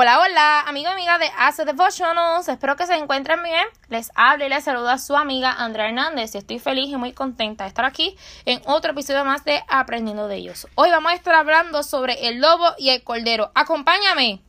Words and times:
Hola, 0.00 0.20
hola, 0.20 0.60
amigo 0.60 0.90
y 0.90 0.92
amiga 0.92 1.18
de 1.18 1.28
Ace 1.36 1.64
Devotionals. 1.64 2.46
Espero 2.46 2.76
que 2.76 2.86
se 2.86 2.94
encuentren 2.94 3.42
bien. 3.42 3.66
Les 3.88 4.12
hablo 4.14 4.46
y 4.46 4.48
les 4.48 4.62
saluda 4.62 4.96
su 4.96 5.16
amiga 5.16 5.50
Andrea 5.50 5.88
Hernández 5.88 6.36
y 6.36 6.38
estoy 6.38 6.60
feliz 6.60 6.88
y 6.88 6.96
muy 6.96 7.12
contenta 7.12 7.64
de 7.64 7.68
estar 7.68 7.84
aquí 7.84 8.16
en 8.44 8.62
otro 8.66 8.92
episodio 8.92 9.24
más 9.24 9.44
de 9.44 9.60
Aprendiendo 9.66 10.28
de 10.28 10.36
ellos. 10.36 10.68
Hoy 10.76 10.90
vamos 10.90 11.10
a 11.10 11.16
estar 11.16 11.34
hablando 11.34 11.82
sobre 11.82 12.28
el 12.28 12.40
lobo 12.40 12.74
y 12.78 12.90
el 12.90 13.02
cordero. 13.02 13.50
¡Acompáñame! 13.56 14.44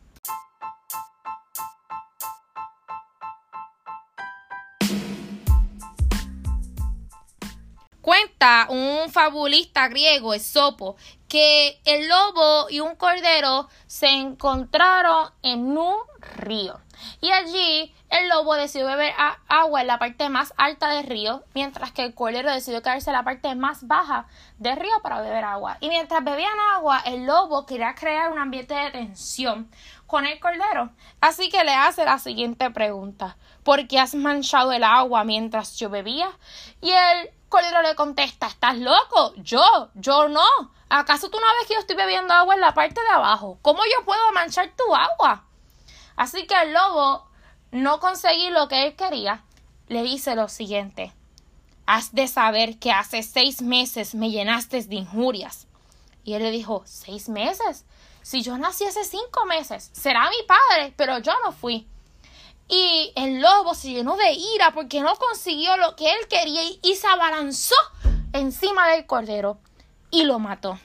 Cuenta 8.01 8.67
un 8.69 9.11
fabulista 9.11 9.87
griego, 9.87 10.33
Esopo, 10.33 10.95
que 11.29 11.79
el 11.85 12.09
lobo 12.09 12.69
y 12.69 12.79
un 12.81 12.95
cordero 12.95 13.69
se 13.87 14.07
encontraron 14.07 15.31
en 15.43 15.77
un 15.77 15.95
río. 16.37 16.79
Y 17.21 17.31
allí 17.31 17.93
el 18.09 18.29
lobo 18.29 18.55
decidió 18.55 18.87
beber 18.87 19.13
agua 19.47 19.81
en 19.81 19.87
la 19.87 19.99
parte 19.99 20.29
más 20.29 20.53
alta 20.57 20.89
del 20.89 21.05
río, 21.05 21.43
mientras 21.53 21.91
que 21.91 22.03
el 22.03 22.13
cordero 22.13 22.51
decidió 22.51 22.81
quedarse 22.81 23.09
en 23.09 23.15
la 23.15 23.23
parte 23.23 23.53
más 23.55 23.87
baja 23.87 24.27
del 24.57 24.77
río 24.77 25.01
para 25.01 25.21
beber 25.21 25.43
agua. 25.43 25.77
Y 25.79 25.89
mientras 25.89 26.23
bebían 26.23 26.59
agua, 26.73 27.01
el 27.05 27.25
lobo 27.25 27.65
quería 27.65 27.95
crear 27.95 28.31
un 28.31 28.39
ambiente 28.39 28.73
de 28.73 28.91
tensión 28.91 29.69
con 30.07 30.25
el 30.25 30.39
cordero. 30.39 30.89
Así 31.21 31.49
que 31.49 31.63
le 31.63 31.73
hace 31.73 32.03
la 32.03 32.17
siguiente 32.17 32.71
pregunta. 32.71 33.37
¿Por 33.63 33.87
qué 33.87 33.99
has 33.99 34.15
manchado 34.15 34.71
el 34.71 34.83
agua 34.83 35.23
mientras 35.23 35.75
yo 35.77 35.89
bebía? 35.89 36.31
Y 36.81 36.89
el 36.89 37.29
cordero 37.47 37.81
le 37.81 37.95
contesta, 37.95 38.47
¿estás 38.47 38.77
loco? 38.77 39.33
Yo, 39.37 39.89
yo 39.93 40.27
no. 40.27 40.41
¿Acaso 40.89 41.29
tú 41.29 41.37
no 41.39 41.45
ves 41.59 41.67
que 41.67 41.75
yo 41.75 41.79
estoy 41.79 41.95
bebiendo 41.95 42.33
agua 42.33 42.55
en 42.55 42.61
la 42.61 42.73
parte 42.73 42.99
de 42.99 43.09
abajo? 43.09 43.59
¿Cómo 43.61 43.81
yo 43.83 44.03
puedo 44.05 44.31
manchar 44.33 44.71
tu 44.75 44.95
agua? 44.95 45.43
Así 46.19 46.45
que 46.47 46.61
el 46.61 46.73
lobo 46.73 47.25
no 47.71 48.01
conseguí 48.01 48.49
lo 48.49 48.67
que 48.67 48.85
él 48.85 48.95
quería. 48.97 49.41
Le 49.87 50.03
dice 50.03 50.35
lo 50.35 50.49
siguiente. 50.49 51.13
Has 51.85 52.13
de 52.13 52.27
saber 52.27 52.77
que 52.77 52.91
hace 52.91 53.23
seis 53.23 53.61
meses 53.61 54.13
me 54.15 54.29
llenaste 54.29 54.83
de 54.83 54.95
injurias. 54.95 55.65
Y 56.25 56.33
él 56.33 56.43
le 56.43 56.51
dijo, 56.51 56.83
¿seis 56.85 57.29
meses? 57.29 57.85
Si 58.21 58.41
yo 58.41 58.57
nací 58.57 58.83
hace 58.83 59.05
cinco 59.05 59.45
meses, 59.45 59.91
será 59.93 60.29
mi 60.29 60.45
padre, 60.45 60.93
pero 60.97 61.19
yo 61.19 61.31
no 61.45 61.53
fui. 61.53 61.87
Y 62.67 63.13
el 63.15 63.39
lobo 63.39 63.73
se 63.73 63.91
llenó 63.91 64.17
de 64.17 64.33
ira 64.33 64.73
porque 64.73 64.99
no 64.99 65.15
consiguió 65.15 65.77
lo 65.77 65.95
que 65.95 66.11
él 66.11 66.27
quería 66.29 66.63
y 66.81 66.95
se 66.95 67.07
abalanzó 67.07 67.75
encima 68.33 68.89
del 68.89 69.05
cordero 69.05 69.57
y 70.11 70.23
lo 70.23 70.37
mató. 70.37 70.77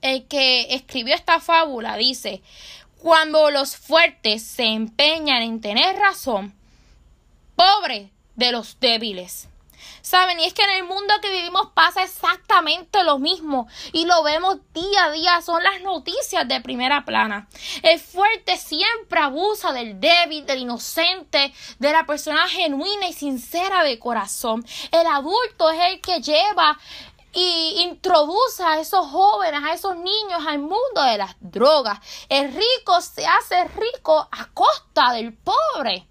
El 0.00 0.26
que 0.28 0.74
escribió 0.74 1.14
esta 1.14 1.40
fábula 1.40 1.96
dice, 1.96 2.42
cuando 2.98 3.50
los 3.50 3.76
fuertes 3.76 4.42
se 4.42 4.64
empeñan 4.64 5.42
en 5.42 5.60
tener 5.60 5.96
razón, 5.96 6.54
pobre 7.56 8.10
de 8.34 8.52
los 8.52 8.78
débiles. 8.80 9.48
Saben, 10.02 10.40
y 10.40 10.44
es 10.44 10.54
que 10.54 10.62
en 10.62 10.70
el 10.70 10.84
mundo 10.84 11.14
que 11.20 11.30
vivimos 11.30 11.70
pasa 11.74 12.02
exactamente 12.02 13.04
lo 13.04 13.18
mismo 13.18 13.68
y 13.92 14.06
lo 14.06 14.22
vemos 14.22 14.56
día 14.72 15.04
a 15.04 15.10
día, 15.10 15.42
son 15.42 15.62
las 15.62 15.82
noticias 15.82 16.48
de 16.48 16.60
primera 16.60 17.04
plana. 17.04 17.48
El 17.82 18.00
fuerte 18.00 18.56
siempre 18.56 19.20
abusa 19.20 19.72
del 19.72 20.00
débil, 20.00 20.46
del 20.46 20.60
inocente, 20.60 21.52
de 21.78 21.92
la 21.92 22.06
persona 22.06 22.48
genuina 22.48 23.08
y 23.08 23.12
sincera 23.12 23.84
de 23.84 23.98
corazón. 23.98 24.64
El 24.92 25.06
adulto 25.06 25.70
es 25.70 25.80
el 25.92 26.00
que 26.00 26.20
lleva 26.20 26.78
y 27.32 27.82
introduce 27.82 28.62
a 28.62 28.80
esos 28.80 29.06
jóvenes, 29.06 29.62
a 29.62 29.72
esos 29.72 29.96
niños 29.96 30.46
al 30.46 30.58
mundo 30.58 31.02
de 31.04 31.18
las 31.18 31.36
drogas. 31.40 31.98
El 32.28 32.52
rico 32.52 33.00
se 33.00 33.26
hace 33.26 33.64
rico 33.68 34.28
a 34.30 34.46
costa 34.54 35.12
del 35.12 35.34
pobre. 35.34 36.08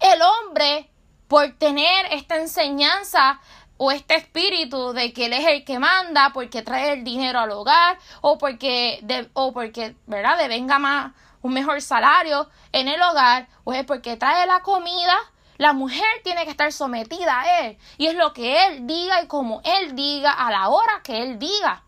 El 0.00 0.20
hombre, 0.22 0.90
por 1.28 1.52
tener 1.58 2.06
esta 2.10 2.36
enseñanza 2.36 3.40
o 3.76 3.92
este 3.92 4.16
espíritu 4.16 4.92
de 4.92 5.12
que 5.12 5.26
él 5.26 5.32
es 5.32 5.46
el 5.46 5.64
que 5.64 5.78
manda 5.78 6.32
porque 6.34 6.62
trae 6.62 6.92
el 6.92 7.04
dinero 7.04 7.38
al 7.38 7.50
hogar 7.50 7.98
o 8.20 8.36
porque, 8.36 9.00
o 9.32 9.52
porque 9.52 9.94
¿verdad? 10.06 10.36
devenga 10.36 10.78
más 10.78 11.12
un 11.42 11.54
mejor 11.54 11.80
salario 11.80 12.48
en 12.72 12.88
el 12.88 13.00
hogar 13.00 13.48
o 13.64 13.72
es 13.72 13.84
porque 13.84 14.16
trae 14.16 14.46
la 14.46 14.60
comida 14.60 15.16
la 15.60 15.74
mujer 15.74 16.08
tiene 16.24 16.46
que 16.46 16.52
estar 16.52 16.72
sometida 16.72 17.38
a 17.38 17.60
él. 17.60 17.78
Y 17.98 18.06
es 18.06 18.14
lo 18.14 18.32
que 18.32 18.64
él 18.64 18.86
diga 18.86 19.22
y 19.22 19.26
como 19.26 19.60
él 19.62 19.94
diga 19.94 20.32
a 20.32 20.50
la 20.50 20.70
hora 20.70 21.02
que 21.04 21.22
él 21.22 21.38
diga. 21.38 21.84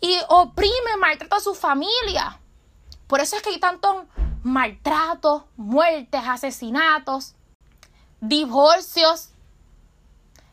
Y 0.00 0.18
oprime, 0.28 0.96
maltrata 0.98 1.36
a 1.36 1.40
su 1.40 1.54
familia. 1.54 2.40
Por 3.06 3.20
eso 3.20 3.36
es 3.36 3.42
que 3.42 3.50
hay 3.50 3.60
tantos 3.60 4.04
maltratos, 4.42 5.44
muertes, 5.56 6.20
asesinatos, 6.26 7.36
divorcios, 8.20 9.28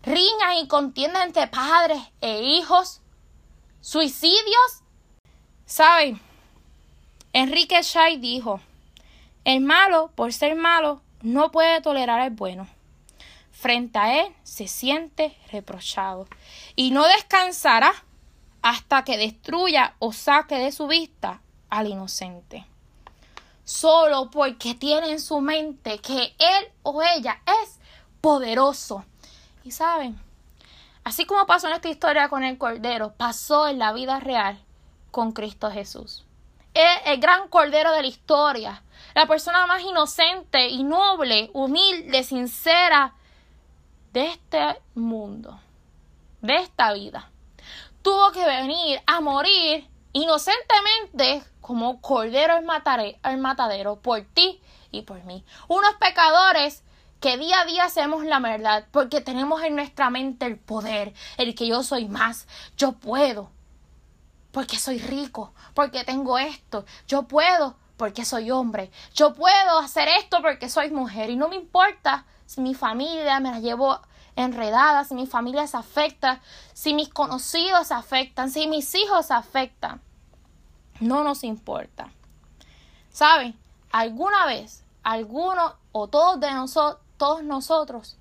riñas 0.03 0.61
y 0.61 0.67
contiendas 0.67 1.25
entre 1.25 1.47
padres 1.47 1.99
e 2.21 2.43
hijos, 2.43 3.01
suicidios. 3.81 4.83
¿Saben? 5.65 6.21
Enrique 7.33 7.81
Shai 7.81 8.17
dijo, 8.17 8.61
el 9.45 9.61
malo, 9.61 10.11
por 10.13 10.31
ser 10.31 10.55
malo, 10.55 11.01
no 11.21 11.51
puede 11.51 11.81
tolerar 11.81 12.19
al 12.19 12.31
bueno. 12.31 12.67
Frente 13.51 13.99
a 13.99 14.21
él 14.21 14.33
se 14.43 14.67
siente 14.67 15.37
reprochado 15.51 16.27
y 16.75 16.91
no 16.91 17.05
descansará 17.05 17.91
hasta 18.61 19.03
que 19.03 19.17
destruya 19.17 19.95
o 19.99 20.13
saque 20.13 20.55
de 20.55 20.71
su 20.71 20.87
vista 20.87 21.41
al 21.69 21.87
inocente. 21.87 22.65
Solo 23.63 24.29
porque 24.31 24.75
tiene 24.75 25.11
en 25.11 25.19
su 25.19 25.41
mente 25.41 25.99
que 25.99 26.35
él 26.39 26.71
o 26.83 27.03
ella 27.03 27.41
es 27.61 27.79
poderoso. 28.21 29.03
Y 29.63 29.71
saben, 29.71 30.19
así 31.03 31.25
como 31.25 31.45
pasó 31.45 31.67
en 31.67 31.73
esta 31.73 31.89
historia 31.89 32.29
con 32.29 32.43
el 32.43 32.57
Cordero, 32.57 33.13
pasó 33.15 33.67
en 33.67 33.79
la 33.79 33.93
vida 33.93 34.19
real 34.19 34.59
con 35.11 35.33
Cristo 35.33 35.69
Jesús. 35.69 36.25
Es 36.79 37.01
el 37.05 37.19
gran 37.19 37.49
Cordero 37.49 37.91
de 37.91 38.03
la 38.03 38.07
historia 38.07 38.83
la 39.15 39.25
persona 39.25 39.65
más 39.65 39.81
inocente 39.81 40.67
y 40.69 40.83
noble, 40.83 41.49
humilde, 41.53 42.23
sincera 42.23 43.13
de 44.13 44.27
este 44.27 44.79
mundo, 44.95 45.59
de 46.41 46.55
esta 46.55 46.93
vida. 46.93 47.29
Tuvo 48.01 48.31
que 48.31 48.45
venir 48.45 49.01
a 49.05 49.19
morir 49.19 49.89
inocentemente 50.13 51.43
como 51.59 52.01
cordero 52.01 52.53
al, 52.53 53.37
matadero 53.39 53.97
por 53.97 54.21
ti 54.21 54.61
y 54.91 55.01
por 55.01 55.23
mí. 55.25 55.43
Unos 55.67 55.95
pecadores 55.95 56.83
que 57.19 57.37
día 57.37 57.59
a 57.59 57.65
día 57.65 57.83
hacemos 57.83 58.23
la 58.23 58.39
verdad 58.39 58.87
porque 58.91 59.19
tenemos 59.19 59.61
en 59.63 59.75
nuestra 59.75 60.09
mente 60.09 60.45
el 60.45 60.57
poder, 60.57 61.13
el 61.37 61.55
que 61.55 61.67
yo 61.67 61.83
soy 61.83 62.07
más, 62.07 62.47
yo 62.77 62.93
puedo, 62.93 63.51
porque 64.51 64.77
soy 64.77 64.99
rico, 64.99 65.53
porque 65.73 66.03
tengo 66.03 66.37
esto, 66.37 66.85
yo 67.07 67.23
puedo 67.23 67.75
porque 67.99 68.23
soy 68.23 68.49
hombre. 68.49 68.91
Yo 69.13 69.33
puedo 69.33 69.77
hacer 69.77 70.07
esto 70.07 70.41
porque 70.41 70.69
soy 70.69 70.89
mujer 70.89 71.29
y 71.29 71.35
no 71.35 71.49
me 71.49 71.57
importa 71.57 72.25
si 72.45 72.61
mi 72.61 72.73
familia 72.73 73.41
me 73.41 73.51
la 73.51 73.59
llevo 73.59 73.99
enredada, 74.37 75.03
si 75.03 75.15
mi 75.15 75.27
familia 75.27 75.67
se 75.67 75.75
afecta, 75.75 76.39
si 76.73 76.93
mis 76.93 77.09
conocidos 77.09 77.87
se 77.89 77.93
afectan, 77.93 78.49
si 78.49 78.67
mis 78.67 78.95
hijos 78.95 79.27
se 79.27 79.33
afectan. 79.33 80.01
No 81.01 81.25
nos 81.25 81.43
importa. 81.43 82.09
¿Saben? 83.11 83.59
Alguna 83.91 84.45
vez, 84.45 84.83
alguno 85.03 85.75
o 85.91 86.07
todos 86.07 86.39
de 86.39 86.51
nosotros, 86.51 87.03
todos 87.17 87.43
nosotros, 87.43 88.17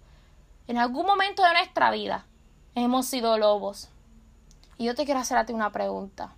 en 0.66 0.76
algún 0.78 1.06
momento 1.06 1.44
de 1.44 1.52
nuestra 1.52 1.92
vida, 1.92 2.26
hemos 2.74 3.06
sido 3.06 3.38
lobos. 3.38 3.88
Y 4.78 4.84
yo 4.84 4.94
te 4.94 5.04
quiero 5.04 5.20
hacer 5.20 5.36
a 5.36 5.44
ti 5.44 5.52
una 5.52 5.72
pregunta. 5.72 6.34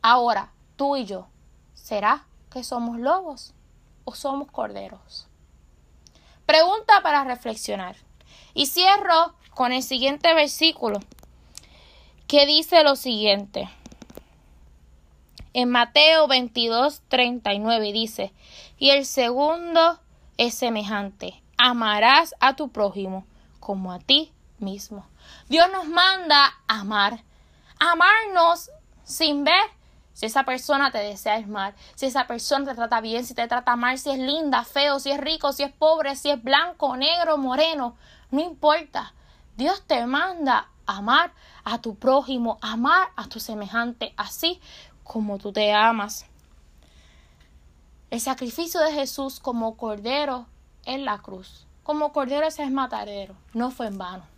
Ahora, 0.00 0.52
tú 0.76 0.96
y 0.96 1.04
yo, 1.04 1.26
¿será 1.74 2.24
que 2.50 2.64
somos 2.64 2.98
lobos 2.98 3.52
o 4.04 4.14
somos 4.14 4.50
corderos? 4.50 5.26
Pregunta 6.46 7.02
para 7.02 7.24
reflexionar. 7.24 7.96
Y 8.54 8.66
cierro 8.66 9.34
con 9.54 9.72
el 9.72 9.82
siguiente 9.82 10.32
versículo 10.34 11.00
que 12.28 12.46
dice 12.46 12.84
lo 12.84 12.94
siguiente. 12.94 13.68
En 15.52 15.70
Mateo 15.70 16.28
22, 16.28 17.02
39 17.08 17.92
dice, 17.92 18.32
y 18.78 18.90
el 18.90 19.04
segundo 19.04 19.98
es 20.36 20.54
semejante, 20.54 21.42
amarás 21.56 22.34
a 22.38 22.54
tu 22.54 22.68
prójimo 22.68 23.26
como 23.58 23.92
a 23.92 23.98
ti 23.98 24.32
mismo. 24.58 25.06
Dios 25.48 25.68
nos 25.72 25.86
manda 25.86 26.54
amar, 26.68 27.24
amarnos 27.78 28.70
sin 29.04 29.44
ver 29.44 29.78
si 30.12 30.26
esa 30.26 30.44
persona 30.44 30.90
te 30.90 30.98
desea 30.98 31.36
el 31.36 31.46
mal, 31.46 31.74
si 31.94 32.06
esa 32.06 32.26
persona 32.26 32.64
te 32.64 32.74
trata 32.74 33.00
bien, 33.00 33.24
si 33.24 33.34
te 33.34 33.46
trata 33.46 33.76
mal, 33.76 33.98
si 33.98 34.10
es 34.10 34.18
linda, 34.18 34.64
feo, 34.64 34.98
si 34.98 35.12
es 35.12 35.20
rico, 35.20 35.52
si 35.52 35.62
es 35.62 35.72
pobre, 35.72 36.16
si 36.16 36.30
es 36.30 36.42
blanco, 36.42 36.96
negro, 36.96 37.38
moreno, 37.38 37.96
no 38.32 38.40
importa. 38.40 39.14
Dios 39.56 39.82
te 39.86 40.04
manda 40.06 40.68
amar 40.86 41.32
a 41.64 41.80
tu 41.80 41.94
prójimo, 41.94 42.58
amar 42.62 43.08
a 43.14 43.28
tu 43.28 43.38
semejante, 43.38 44.12
así 44.16 44.60
como 45.04 45.38
tú 45.38 45.52
te 45.52 45.72
amas. 45.72 46.26
El 48.10 48.20
sacrificio 48.20 48.80
de 48.80 48.92
Jesús 48.92 49.38
como 49.38 49.76
cordero 49.76 50.46
en 50.84 51.04
la 51.04 51.18
cruz, 51.18 51.66
como 51.84 52.12
cordero 52.12 52.46
ese 52.46 52.64
es 52.64 52.70
matadero, 52.70 53.36
no 53.52 53.70
fue 53.70 53.86
en 53.86 53.98
vano. 53.98 54.37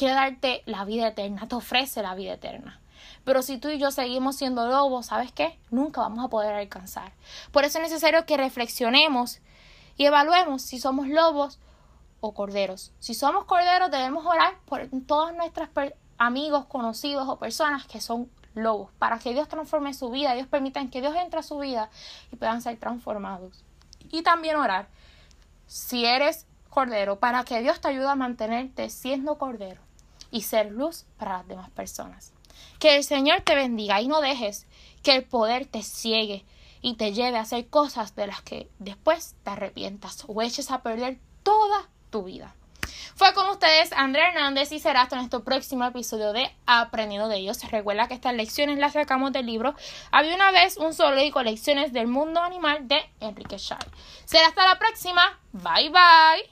Quiere 0.00 0.14
darte 0.14 0.62
la 0.64 0.86
vida 0.86 1.08
eterna, 1.08 1.46
te 1.46 1.54
ofrece 1.54 2.00
la 2.00 2.14
vida 2.14 2.32
eterna. 2.32 2.80
Pero 3.22 3.42
si 3.42 3.58
tú 3.58 3.68
y 3.68 3.78
yo 3.78 3.90
seguimos 3.90 4.34
siendo 4.34 4.66
lobos, 4.66 5.04
¿sabes 5.04 5.30
qué? 5.30 5.58
Nunca 5.70 6.00
vamos 6.00 6.24
a 6.24 6.28
poder 6.28 6.54
alcanzar. 6.54 7.12
Por 7.52 7.64
eso 7.64 7.76
es 7.76 7.84
necesario 7.84 8.24
que 8.24 8.38
reflexionemos 8.38 9.40
y 9.98 10.06
evaluemos 10.06 10.62
si 10.62 10.80
somos 10.80 11.06
lobos 11.06 11.58
o 12.20 12.32
corderos. 12.32 12.94
Si 12.98 13.12
somos 13.12 13.44
corderos, 13.44 13.90
debemos 13.90 14.24
orar 14.24 14.54
por 14.64 14.88
todos 15.06 15.34
nuestros 15.34 15.68
amigos, 16.16 16.64
conocidos 16.64 17.28
o 17.28 17.38
personas 17.38 17.86
que 17.86 18.00
son 18.00 18.30
lobos, 18.54 18.90
para 18.98 19.18
que 19.18 19.34
Dios 19.34 19.48
transforme 19.48 19.92
su 19.92 20.08
vida, 20.08 20.32
Dios 20.32 20.46
permita 20.46 20.82
que 20.88 21.02
Dios 21.02 21.14
entre 21.14 21.40
a 21.40 21.42
su 21.42 21.58
vida 21.58 21.90
y 22.32 22.36
puedan 22.36 22.62
ser 22.62 22.78
transformados. 22.78 23.66
Y 24.10 24.22
también 24.22 24.56
orar, 24.56 24.88
si 25.66 26.06
eres 26.06 26.46
cordero, 26.70 27.18
para 27.18 27.44
que 27.44 27.60
Dios 27.60 27.82
te 27.82 27.88
ayude 27.88 28.08
a 28.08 28.14
mantenerte 28.14 28.88
siendo 28.88 29.36
cordero 29.36 29.89
y 30.30 30.42
ser 30.42 30.70
luz 30.72 31.04
para 31.18 31.38
las 31.38 31.48
demás 31.48 31.70
personas. 31.70 32.32
Que 32.78 32.96
el 32.96 33.04
Señor 33.04 33.42
te 33.42 33.54
bendiga 33.54 34.00
y 34.00 34.08
no 34.08 34.20
dejes 34.20 34.66
que 35.02 35.14
el 35.14 35.24
poder 35.24 35.66
te 35.66 35.82
ciegue 35.82 36.44
y 36.82 36.94
te 36.94 37.12
lleve 37.12 37.38
a 37.38 37.42
hacer 37.42 37.68
cosas 37.68 38.14
de 38.16 38.26
las 38.26 38.42
que 38.42 38.68
después 38.78 39.34
te 39.44 39.50
arrepientas 39.50 40.24
o 40.26 40.42
eches 40.42 40.70
a 40.70 40.82
perder 40.82 41.18
toda 41.42 41.88
tu 42.10 42.24
vida. 42.24 42.54
Fue 43.14 43.34
con 43.34 43.48
ustedes 43.50 43.92
Andrea 43.92 44.28
Hernández 44.28 44.72
y 44.72 44.78
será 44.78 45.02
hasta 45.02 45.16
nuestro 45.16 45.44
próximo 45.44 45.84
episodio 45.84 46.32
de 46.32 46.50
Aprendiendo 46.64 47.28
de 47.28 47.36
ellos. 47.36 47.62
Recuerda 47.70 48.08
que 48.08 48.14
estas 48.14 48.34
lecciones 48.34 48.78
las 48.78 48.94
sacamos 48.94 49.32
del 49.32 49.44
libro 49.46 49.74
Había 50.10 50.34
una 50.34 50.50
vez 50.52 50.78
un 50.78 50.94
solo 50.94 51.22
y 51.22 51.30
colecciones 51.30 51.92
del 51.92 52.06
mundo 52.06 52.40
animal 52.40 52.88
de 52.88 52.98
Enrique 53.20 53.58
Shaw. 53.58 53.78
Será 54.24 54.46
hasta 54.46 54.66
la 54.66 54.78
próxima. 54.78 55.38
Bye 55.52 55.90
bye. 55.90 56.50